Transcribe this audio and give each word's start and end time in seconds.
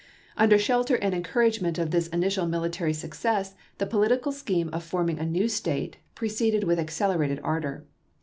Under 0.35 0.57
shelter 0.57 0.95
and 0.95 1.13
encouragement 1.13 1.77
of 1.77 1.91
this 1.91 2.07
initial 2.07 2.47
military 2.47 2.91
success, 2.91 3.53
the 3.77 3.85
political 3.85 4.31
scheme 4.31 4.69
of 4.69 4.83
forming 4.83 5.19
a 5.19 5.25
new 5.27 5.47
State 5.47 5.97
proceeded 6.15 6.63
with 6.63 6.79
accelerated 6.79 7.39
ardor. 7.43 7.85